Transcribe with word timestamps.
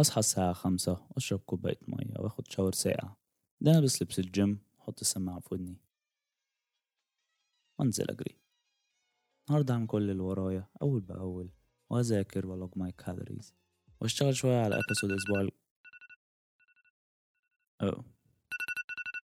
أصحى 0.00 0.18
الساعة 0.18 0.52
خمسة 0.52 1.06
وأشرب 1.10 1.38
كوباية 1.38 1.78
مية 1.88 2.14
وآخد 2.18 2.48
shower 2.48 2.72
ساقع. 2.72 3.14
ده 3.60 3.78
ألبس 3.78 4.02
لبس 4.02 4.18
الجيم 4.18 4.58
وأحط 4.78 5.00
السماعة 5.00 5.40
في 5.40 5.54
ودني. 5.54 5.80
وأنزل 7.78 8.10
أجري. 8.10 8.36
النهاردة 9.48 9.74
هعمل 9.74 9.86
كل 9.86 10.10
اللي 10.10 10.22
ورايا 10.22 10.68
أول 10.82 11.00
بأول 11.00 11.50
وأذاكر 11.90 12.46
وأ 12.46 12.56
log 12.56 12.70
my 12.76 12.92
calories 12.92 13.54
وأشتغل 14.00 14.36
شوية 14.36 14.60
على 14.64 14.74
episode 14.74 15.10
الأسبوع 15.10 15.40
ال... 15.40 15.50
أوه. 17.82 18.04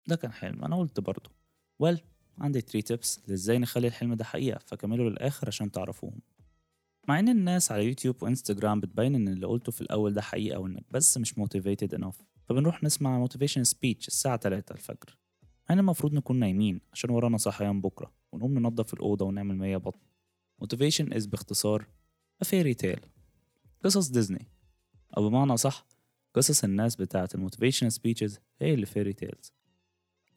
ده 0.07 0.17
كان 0.17 0.33
حلم. 0.33 0.65
أنا 0.65 0.77
قلت 0.77 1.01
برضه 1.01 1.31
well 1.79 2.01
عندي 2.39 2.61
3 2.61 2.81
tips 2.81 3.29
لإزاي 3.29 3.59
نخلي 3.59 3.87
الحلم 3.87 4.15
ده 4.15 4.25
حقيقة 4.25 4.59
فكملوا 4.59 5.11
للآخر 5.11 5.47
عشان 5.47 5.71
تعرفوهم. 5.71 6.21
مع 7.09 7.19
إن 7.19 7.29
الناس 7.29 7.73
على 7.73 7.85
يوتيوب 7.85 8.23
وإنستجرام 8.23 8.81
بتبين 8.81 9.15
إن 9.15 9.29
اللي 9.29 9.47
قلته 9.47 9.73
في 9.73 9.81
الأول 9.81 10.15
ده 10.15 10.23
حقيقة 10.23 10.59
وإنك 10.59 10.85
بس 10.91 11.19
مش 11.19 11.39
motivated 11.39 11.95
enough 11.95 12.17
فبنروح 12.49 12.83
نسمع 12.83 13.19
motivation 13.19 13.65
speech 13.65 14.09
الساعة 14.09 14.37
3 14.37 14.73
الفجر. 14.73 15.19
إن 15.71 15.79
المفروض 15.79 16.13
نكون 16.15 16.37
نايمين 16.39 16.81
عشان 16.93 17.11
ورانا 17.11 17.37
صحيان 17.37 17.81
بكرة 17.81 18.13
ونقوم 18.33 18.59
ننظف 18.59 18.95
الأوضة 18.95 19.25
ونعمل 19.25 19.57
100 19.57 19.77
بطن. 19.77 20.01
motivation 20.59 21.13
is 21.13 21.27
باختصار 21.27 21.87
a 22.41 22.46
fairy 22.46 22.75
tale 22.75 23.01
قصص 23.85 24.09
ديزني. 24.09 24.47
أو 25.17 25.29
بمعنى 25.29 25.57
صح 25.57 25.87
قصص 26.35 26.65
الناس 26.65 26.97
بتاعة 26.97 27.29
ال 27.35 27.40
motivation 27.40 27.91
speeches 27.91 28.39
هي 28.61 28.75
اللي 28.75 28.87
fairy 28.87 29.13
tales 29.13 29.53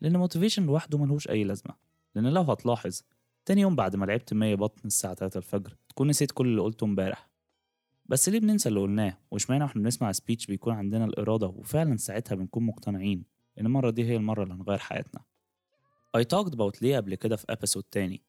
لأن 0.02 0.18
motivation 0.18 0.66
لوحده 0.66 0.98
ملهوش 0.98 1.30
أي 1.30 1.44
لازمة. 1.44 1.76
لأن 2.16 2.28
لو 2.28 2.42
هتلاحظ 2.42 3.02
تاني 3.46 3.62
يوم 3.62 3.76
بعد 3.76 3.96
ما 3.96 4.06
لعبت 4.06 4.34
100 4.34 4.56
بطن 4.56 4.82
الساعة 4.86 5.14
3 5.14 5.38
الفجر 5.38 5.76
تكون 5.98 6.08
نسيت 6.08 6.32
كل 6.32 6.48
اللي 6.48 6.62
قلته 6.62 6.86
امبارح. 6.86 7.30
بس 8.06 8.30
ليه 8.30 8.40
بننسى 8.40 8.70
اللي 8.70 8.80
قلناه؟ 8.80 9.18
واشمعنى 9.32 9.64
وإحنا 9.64 9.82
بنسمع 9.82 10.12
speech 10.12 10.46
بيكون 10.46 10.74
عندنا 10.74 11.06
الإرادة 11.06 11.48
وفعلا 11.48 11.98
ساعتها 11.98 12.36
بنكون 12.36 12.64
مقتنعين 12.64 13.24
إن 13.60 13.66
المرة 13.66 13.90
دي 13.90 14.04
هي 14.06 14.16
المرة 14.16 14.44
اللي 14.44 14.54
هنغير 14.54 14.78
حياتنا. 14.78 15.22
I 16.18 16.22
talked 16.22 16.52
about 16.54 16.82
ليه 16.82 16.98
قبل 16.98 17.16
كده 17.16 17.36
في 17.36 17.46
episode 17.50 17.84
تاني. 17.84 18.22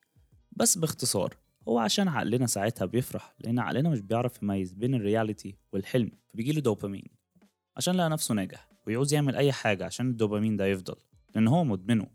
بس 0.51 0.77
باختصار 0.77 1.37
هو 1.67 1.79
عشان 1.79 2.07
عقلنا 2.07 2.47
ساعتها 2.47 2.85
بيفرح 2.85 3.35
لأن 3.39 3.59
عقلنا 3.59 3.89
مش 3.89 3.99
بيعرف 3.99 4.43
يميز 4.43 4.71
بين 4.73 4.95
ال 4.95 5.03
reality 5.03 5.55
والحلم 5.73 6.11
فبيجيله 6.27 6.61
دوبامين 6.61 7.07
عشان 7.77 7.95
لقى 7.95 8.09
نفسه 8.09 8.35
ناجح 8.35 8.69
ويعوز 8.87 9.13
يعمل 9.13 9.35
أي 9.35 9.51
حاجة 9.51 9.85
عشان 9.85 10.09
الدوبامين 10.09 10.57
ده 10.57 10.65
يفضل. 10.65 10.95
لأن 11.35 11.47
هو 11.47 11.63
مدمنه. 11.63 12.07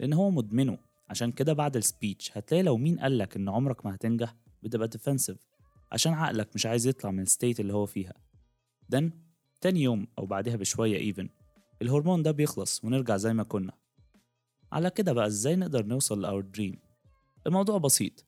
لأن 0.00 0.12
هو 0.12 0.30
مدمنه. 0.30 0.78
عشان 1.10 1.32
كده 1.32 1.52
بعد 1.52 1.76
ال 1.76 1.85
speech 1.85 2.38
هتلاقي 2.38 2.62
لو 2.62 2.76
مين 2.76 3.00
قالك 3.00 3.36
إن 3.36 3.48
عمرك 3.48 3.86
ما 3.86 3.94
هتنجح 3.94 4.34
بتبقى 4.62 4.88
defensive 4.88 5.38
عشان 5.92 6.12
عقلك 6.12 6.48
مش 6.54 6.66
عايز 6.66 6.86
يطلع 6.86 7.10
من 7.10 7.20
ال 7.22 7.28
state 7.28 7.60
اللي 7.60 7.72
هو 7.72 7.86
فيها. 7.86 8.14
then 8.88 9.10
تاني 9.60 9.82
يوم 9.82 10.06
أو 10.18 10.26
بعدها 10.26 10.56
بشوية 10.56 10.96
even 10.96 11.28
الهرمون 11.82 12.22
ده 12.22 12.30
بيخلص 12.30 12.84
ونرجع 12.84 13.16
زي 13.16 13.34
ما 13.34 13.42
كنا. 13.42 13.72
على 14.72 14.90
كده 14.90 15.12
بقى 15.12 15.26
إزاي 15.26 15.56
نقدر 15.56 15.86
نوصل 15.86 16.20
ل 16.22 16.27
our 16.27 16.40
dream 16.40 16.78
الموضوع 17.46 17.78
بسيط. 17.78 18.24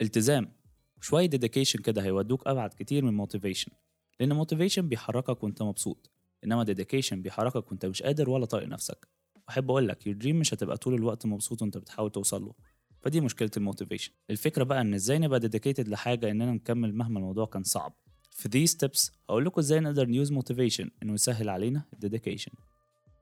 التزام. 0.00 0.52
وشوية 0.98 1.26
dedication 1.26 1.78
كده 1.82 2.02
هيودوك 2.02 2.46
أبعد 2.46 2.70
كتير 2.74 3.04
من 3.04 3.14
motivation 3.14 3.72
لأن 4.20 4.32
motivation 4.32 4.88
بيحركك 4.88 5.44
وأنت 5.44 5.62
مبسوط. 5.62 6.10
إنما 6.44 6.64
dedication 6.64 7.22
بيحركك 7.22 7.70
وأنت 7.70 7.86
مش 7.86 8.02
قادر 8.02 8.30
ولا 8.30 8.44
طايق 8.46 8.68
نفسك. 8.68 9.08
واحب 9.48 9.70
أقول 9.70 9.88
لك 9.88 10.02
your 10.02 10.22
dream 10.22 10.34
مش 10.34 10.54
هتبقى 10.54 10.76
طول 10.76 10.94
الوقت 10.94 11.26
مبسوط 11.26 11.62
وأنت 11.62 11.78
بتحاول 11.78 12.10
توصل 12.10 12.42
له. 12.44 12.54
فدي 13.02 13.20
مشكلة 13.20 13.50
ال 13.56 13.61
motivation. 13.61 14.12
الفكرة 14.30 14.64
بقى 14.64 14.80
إن 14.80 14.94
إزاي 14.94 15.18
نبقى 15.18 15.40
dedicated 15.40 15.88
لحاجة 15.88 16.30
إننا 16.30 16.52
نكمل 16.52 16.94
مهما 16.94 17.18
الموضوع 17.18 17.46
كان 17.46 17.62
صعب. 17.62 17.92
في 18.30 18.48
these 18.48 18.70
steps 18.70 19.10
هقول 19.30 19.44
لكم 19.44 19.60
إزاي 19.60 19.80
نقدر 19.80 20.06
ن 20.06 20.12
use 20.12 20.32
motivation 20.32 20.90
إنه 21.02 21.12
يسهل 21.14 21.48
علينا 21.48 21.84
ال 21.92 21.97
dedication 21.97 22.52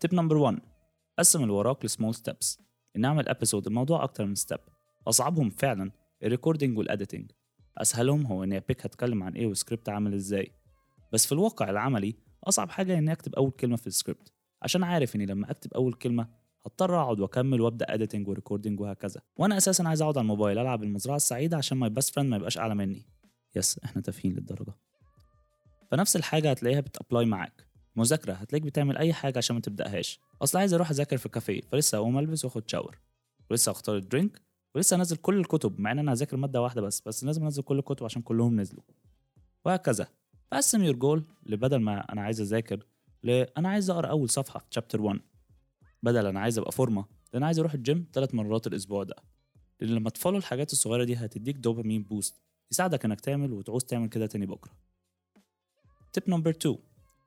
tip 0.00 0.14
number 0.14 0.36
1 0.36 0.58
قسم 1.18 1.42
اللي 1.42 1.52
وراك 1.52 1.84
ل 1.84 1.89
small 1.89 2.14
steps 2.14 2.60
نعمل 2.96 3.28
episode 3.28 3.66
الموضوع 3.66 4.04
أكتر 4.04 4.26
من 4.26 4.34
step 4.34 4.58
أصعبهم 5.08 5.50
فعلا 5.50 5.90
ال 6.22 6.28
recording 6.28 6.78
وال 6.78 6.90
editing 6.90 7.30
أسهلهم 7.78 8.26
هو 8.26 8.44
إني 8.44 8.56
أ 8.56 8.62
pick 8.62 8.86
هتكلم 8.86 9.22
عن 9.22 9.32
إيه 9.32 9.46
والسكريبت 9.46 9.88
عامل 9.88 10.14
إزاي. 10.14 10.52
بس 11.12 11.26
في 11.26 11.32
الواقع 11.32 11.70
العملي 11.70 12.14
أصعب 12.44 12.70
حاجة 12.70 12.98
إني 12.98 13.12
أكتب 13.12 13.34
أول 13.34 13.50
كلمة 13.50 13.76
في 13.76 13.86
السكريبت 13.86 14.32
عشان 14.62 14.82
عارف 14.84 15.16
إني 15.16 15.26
لما 15.26 15.50
أكتب 15.50 15.74
أول 15.74 15.92
كلمة 15.94 16.28
هضطر 16.66 17.02
اقعد 17.02 17.20
واكمل 17.20 17.60
وابدا 17.60 17.94
editing 17.94 18.28
و 18.28 18.33
recording 18.33 18.80
وهكذا. 18.80 19.20
وأنا 19.36 19.56
أساسا 19.56 19.82
عايز 19.82 20.02
اقعد 20.02 20.18
على 20.18 20.22
الموبايل 20.22 20.58
العب 20.58 20.82
المزرعة 20.82 21.16
السعيدة 21.16 21.56
عشان 21.56 21.78
my 21.78 21.90
best 21.90 22.14
friend 22.14 22.30
ما 22.30 22.36
يبقاش 22.36 22.58
اعلى 22.58 22.74
مني. 22.74 23.06
yes 23.56 23.80
إحنا 23.84 24.02
تافهين 24.02 24.32
للدرجة. 24.32 24.74
فنفس 25.90 26.16
الحاجة 26.16 26.50
هتلاقيها 26.50 26.80
بت 26.80 26.93
apply 26.93 27.24
معاك. 27.24 27.66
مذاكرة 27.96 28.32
هتلاقيك 28.32 28.66
بتعمل 28.66 28.96
أي 28.98 29.12
حاجة 29.12 29.38
عشان 29.38 29.56
ما 29.56 29.62
تبدأهاش. 29.62 30.20
أصل 30.42 30.58
عايز 30.58 30.74
أروح 30.74 30.90
أذاكر 30.90 31.16
في 31.16 31.28
كافيه 31.28 31.60
فلسه 31.60 31.98
اقوم 31.98 32.18
ألبس 32.18 32.44
وآخد 32.44 32.70
shower 32.70 32.98
ولسه 33.50 33.72
اختار 33.72 33.96
ال 33.96 34.04
drink 34.04 34.42
ولسه 34.74 34.96
انزل 34.96 35.16
كل 35.16 35.38
الكتب 35.38 35.80
مع 35.80 35.92
إن 35.92 35.98
أنا 35.98 36.12
هذاكر 36.12 36.36
مادة 36.36 36.62
واحدة 36.62 36.80
بس 36.80 37.00
بس 37.06 37.24
لازم 37.24 37.44
أنزل 37.44 37.62
كل 37.62 37.78
الكتب 37.78 38.04
عشان 38.04 38.22
كلهم 38.22 38.60
نزلوا. 38.60 38.82
وهكذا. 39.64 40.06
فقسم 40.50 40.84
your 40.84 40.96
goal 40.96 41.24
لبدل 41.46 41.76
ما 41.78 42.12
أنا 42.12 42.22
عايز 42.22 42.40
أذاكر 42.40 42.86
ل 43.24 43.30
أنا 43.30 43.68
عايز 43.68 43.90
أقرأ 43.90 44.06
أول 44.06 44.30
صفحة 44.30 44.58
في 44.60 44.66
chapter 44.70 45.02
1 45.02 45.20
بدل 46.06 46.26
أنا 46.26 46.40
عايز 46.40 46.58
أبقى 46.58 46.72
فورمة 46.72 47.04
ده 47.32 47.38
أنا 47.38 47.46
عايز 47.46 47.58
أروح 47.58 47.74
الجيم 47.74 48.06
ثلاث 48.12 48.34
مرات 48.34 48.66
الأسبوع 48.66 49.02
ده. 49.02 49.14
لأن 49.80 49.90
لما 49.90 50.10
ت 50.10 50.14
follow 50.14 50.38
الحاجات 50.38 50.72
الصغيرة 50.72 51.04
دي 51.04 51.14
هتديك 51.16 51.56
dopamine 51.56 52.02
boost 52.02 52.34
يساعدك 52.72 53.04
إنك 53.04 53.20
تعمل 53.20 53.52
وتعوز 53.52 53.84
تعمل 53.84 54.08
كده 54.08 54.26
تاني 54.26 54.46
بكرة. 54.46 54.72
tip 56.12 56.30
number 56.30 56.50
2 56.50 56.76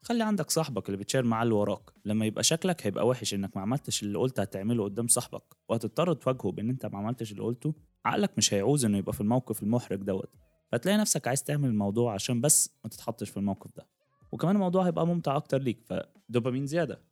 خلي 0.01 0.23
عندك 0.23 0.50
صاحبك 0.50 0.85
اللي 0.89 0.97
بت 0.97 1.05
share 1.05 1.24
معاه 1.23 1.44
اللي 1.44 1.53
وراك. 1.53 1.81
لما 2.06 2.25
يبقى 2.25 2.44
شكلك 2.44 2.88
هيبقى 2.88 3.07
وحش 3.07 3.34
إنك 3.34 3.56
ما 3.56 3.62
عملتش 3.62 4.03
اللي 4.03 4.18
قلت 4.19 4.39
هتعمله 4.39 4.84
قدام 4.84 5.07
صاحبك 5.07 5.44
وهتضطر 5.69 6.13
تواجهه 6.13 6.51
بإن 6.51 6.69
أنت 6.69 6.85
ما 6.85 6.97
عملتش 6.97 7.31
اللي 7.31 7.44
قلته 7.44 7.73
عقلك 8.06 8.31
مش 8.38 8.53
هيعوز 8.53 8.85
إنه 8.85 8.97
يبقى 8.97 9.13
في 9.13 9.22
الموقف 9.22 9.63
المحرج 9.63 10.00
دوت. 10.03 10.29
فتلاقي 10.72 10.97
نفسك 10.97 11.28
عايز 11.28 11.44
تعمل 11.44 11.69
الموضوع 11.69 12.13
عشان 12.13 12.41
بس 12.41 12.69
ما 12.84 12.89
تتحطش 12.89 13.29
في 13.29 13.38
الموقف 13.38 13.75
ده. 13.78 13.88
وكمان 14.31 14.56
الموضوع 14.56 14.88
هيبقى 14.88 15.07
ممتع 15.07 15.35
أكتر 15.35 15.62
ليك 15.62 15.79
فدوبامين 15.85 16.66
زيادة. 16.66 17.09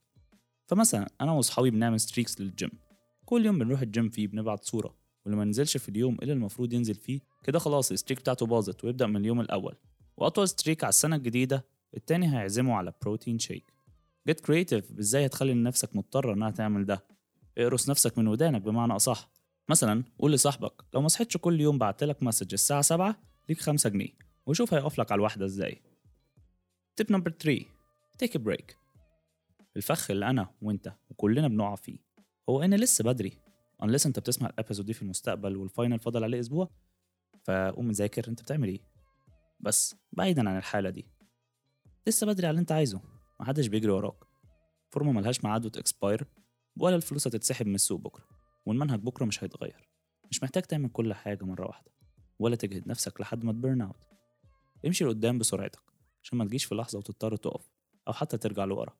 فمثلا 0.68 1.10
أنا 1.22 1.32
وأصحابي 1.32 1.70
بنعمل 1.70 2.00
streaks 2.00 2.42
لل 2.42 2.54
gym 2.54 2.72
كل 3.26 3.46
يوم 3.46 3.60
بنروح 3.60 3.82
الجيم 3.82 4.10
فيه 4.10 4.28
بنبعت 4.28 4.64
صورة 4.64 4.96
واللي 5.26 5.38
ما 5.38 5.46
نزلش 5.46 5.78
في 5.78 5.90
اليوم 5.90 6.18
اللي 6.22 6.34
المفروض 6.34 6.74
ينزل 6.74 6.96
فيه 6.96 7.20
كده 7.44 7.60
خلاص 7.60 7.92
ال 7.92 7.96
streak 7.96 8.20
بتاعته 8.20 8.46
باظت 8.46 8.84
ويبدأ 8.84 9.08
من 9.08 9.16
اليوم 9.18 9.42
الأول. 9.42 9.76
وأطول 10.18 10.50
streak 10.50 10.84
على 10.84 10.90
السنة 10.90 11.16
الجديدة 11.16 11.66
التاني 11.98 12.34
هيعزمه 12.34 12.76
على 12.76 12.94
protein 13.02 13.40
shake 13.40 13.74
get 14.28 14.40
creative 14.40 15.00
إزاي 15.00 15.26
هتخلي 15.26 15.54
نفسك 15.54 15.96
مضطره 15.96 16.34
إنها 16.34 16.52
تعمل 16.52 16.86
ده. 16.86 17.06
اقرص 17.58 17.90
نفسك 17.90 18.18
من 18.18 18.28
ودانك 18.28 18.62
بمعنى 18.62 18.96
أصح. 18.96 19.30
مثلا 19.70 20.04
قول 20.20 20.32
لصاحبك 20.32 20.84
لو 20.94 21.02
ما 21.02 21.08
صحيتش 21.08 21.38
كل 21.38 21.62
يوم 21.62 21.78
بعتلك 21.78 22.24
message 22.24 22.54
الساعة 22.54 22.82
7 22.82 23.16
ليك 23.50 23.62
5 23.62 23.90
جنيه 23.90 24.10
وشوف 24.46 24.74
هيقف 24.74 25.00
لك 25.00 25.12
على 25.12 25.20
الواحدة 25.20 25.46
إزاي. 25.46 25.82
tip 26.96 27.12
number 27.12 27.32
3 27.32 27.66
take 28.18 28.38
break 28.38 28.78
الفخ 29.78 30.12
اللي 30.12 30.30
أنا 30.30 30.50
وأنت 30.62 30.94
وكلنا 31.10 31.48
بنقع 31.48 31.76
فيه. 31.76 32.00
هو 32.50 32.62
ان 32.62 32.74
لسه 32.74 33.04
بدري. 33.04 33.40
unless 33.84 34.06
أنت 34.06 34.20
بتسمع 34.20 34.50
ال 34.50 34.54
episode 34.54 34.86
دي 34.86 34.94
في 34.94 35.02
المستقبل 35.02 35.58
وال 35.58 35.70
final 35.70 36.00
فاضل 36.00 36.24
عليه 36.24 36.40
أسبوع 36.40 36.70
فقوم 37.44 37.92
ذاكر 37.92 38.28
أنت 38.28 38.42
بتعمل 38.42 38.68
إيه. 38.68 38.80
بس 39.60 39.96
بعيدا 40.14 40.50
عن 40.50 40.58
الحالة 40.58 40.90
دي. 40.90 41.06
لسه 42.08 42.28
بدري 42.28 42.48
على 42.48 42.52
اللي 42.52 42.62
أنت 42.62 42.72
عايزه. 42.72 43.02
محدش 43.40 43.68
بيجري 43.68 43.92
وراك. 43.92 44.24
فورمة 44.90 45.12
ملهاش 45.12 45.44
ميعاد 45.44 45.66
وت 45.66 45.81
expire 45.81 46.28
ولا 46.78 46.96
الفلوس 46.96 47.28
هتتسحب 47.28 47.68
من 47.68 47.76
السوق 47.76 48.02
بكرة. 48.02 48.26
والمنهج 48.66 49.00
بكرة 49.00 49.26
مش 49.26 49.44
هيتغير. 49.44 49.90
مش 50.32 50.44
محتاج 50.44 50.64
تعمل 50.64 50.90
كل 50.90 51.14
حاجة 51.14 51.44
مرة 51.44 51.68
واحدة. 51.68 51.92
ولا 52.40 52.56
تجهد 52.56 52.88
نفسك 52.88 53.22
لحد 53.22 53.44
ما 53.44 53.52
ت 53.52 53.58
burn 53.58 53.82
out 53.82 53.96
امشي 54.86 55.06
لقدام 55.06 55.38
بسرعتك 55.38 55.82
عشان 56.24 56.38
ما 56.38 56.46
تجيش 56.46 56.66
في 56.66 56.76
لحظة 56.76 56.98
وتضطر 56.98 57.36
تقف 57.36 57.72
أو 58.08 58.14
حتى 58.14 58.38
ترجع 58.38 58.66
لورا. 58.66 58.94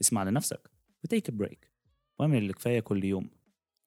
اسمع 0.00 0.22
لنفسك 0.24 0.70
و 1.04 1.09
take 1.09 1.30
break 1.30 1.70
واعمل 2.18 2.38
اللي 2.38 2.52
كفاية 2.52 2.80
كل 2.80 3.04
يوم. 3.04 3.30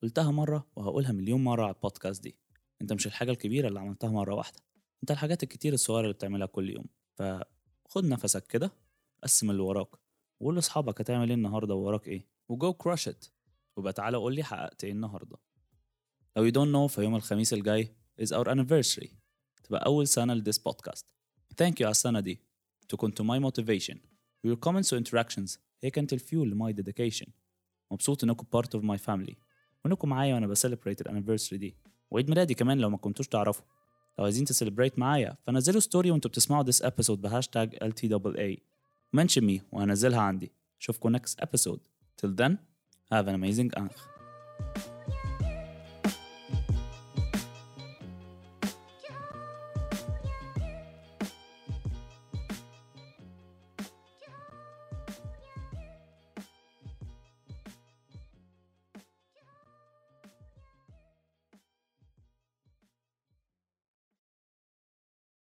قلتها 0.03 0.31
مرة 0.31 0.67
وهقولها 0.75 1.11
مليون 1.11 1.43
مرة 1.43 1.63
على 1.63 1.75
البودكاست 1.75 2.23
دي. 2.23 2.35
أنت 2.81 2.93
مش 2.93 3.07
الحاجة 3.07 3.31
الكبيرة 3.31 3.67
اللي 3.67 3.79
عملتها 3.79 4.09
مرة 4.09 4.35
واحدة. 4.35 4.59
أنت 5.03 5.11
الحاجات 5.11 5.43
الكتير 5.43 5.73
الصغيرة 5.73 6.01
اللي 6.01 6.13
بتعملها 6.13 6.47
كل 6.47 6.69
يوم. 6.69 6.85
فخد 7.15 8.05
نفسك 8.05 8.47
كده 8.47 8.71
قسم 9.23 9.51
اللي 9.51 9.61
وراك 9.61 9.89
وقول 10.39 10.55
لأصحابك 10.55 11.01
هتعمل 11.01 11.27
إيه 11.27 11.35
النهارده 11.35 11.75
ووراك 11.75 12.07
إيه. 12.07 12.27
و 12.49 12.73
go 12.73 12.83
crush 12.83 13.07
it 13.07 13.25
وبقى 13.77 13.93
تعالى 13.93 14.17
قول 14.17 14.35
لي 14.35 14.43
حققت 14.43 14.83
إيه 14.83 14.91
النهارده. 14.91 15.37
لو 16.37 16.49
you 16.49 16.53
don't 16.53 16.73
know 16.73 16.93
فيوم 16.95 17.15
الخميس 17.15 17.53
الجاي 17.53 17.95
is 18.21 18.27
our 18.27 18.45
anniversary. 18.47 19.09
تبقى 19.63 19.85
أول 19.85 20.07
سنة 20.07 20.33
ل 20.33 20.38
this 20.38 20.57
podcast 20.57 21.05
thank 21.63 21.73
you 21.73 21.81
على 21.81 21.91
السنة 21.91 22.19
دي. 22.19 22.39
انتوا 22.93 22.95
كنتوا 22.95 23.25
my 23.25 23.51
motivation. 23.51 23.97
Your 24.47 24.57
comments 24.67 24.93
و 24.93 24.99
interactions. 25.03 25.57
هي 25.83 25.89
كانت 25.89 26.13
ال 26.13 26.21
fuel 26.21 26.49
ل 26.49 26.57
my 26.57 26.73
dedication 26.73 27.29
مبسوط 27.91 28.23
انكم 28.23 28.45
part 28.57 28.67
of 28.79 28.83
my 28.83 28.97
family. 28.97 29.33
وانكم 29.85 30.09
معايا 30.09 30.33
وأنا 30.33 30.47
ب 30.47 30.53
celebrate 30.53 31.01
ال 31.01 31.06
anniversary 31.06 31.57
دي. 31.57 31.75
وعيد 32.11 32.29
ميلادي 32.29 32.53
كمان 32.53 32.77
لو 32.77 32.89
ما 32.89 32.97
كنتوش 32.97 33.27
تعرفوا. 33.27 33.65
لو 34.19 34.23
عايزين 34.23 34.45
ت 34.45 34.51
celebrate 34.51 34.99
معايا 34.99 35.37
فنزلوا 35.47 35.79
story 35.79 36.11
وانتوا 36.11 36.31
بتسمعوا 36.31 36.63
this 36.63 36.83
episode 36.83 37.11
ب 37.11 37.19
hashtag 37.19 37.75
LTAA 37.75 38.57
mention 39.19 39.41
me 39.41 39.61
وهنزلها 39.71 40.21
عندي. 40.21 40.51
اشوفكم 40.81 41.17
next 41.17 41.35
episode. 41.43 41.79
Till 42.21 42.31
then 42.41 42.57
have 43.13 43.27
an 43.27 43.35
amazing 43.35 43.77
انخ 43.77 44.07